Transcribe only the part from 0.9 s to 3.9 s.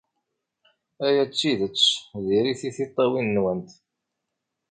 Aya d tidet diri-t i tiṭṭawin-nwent.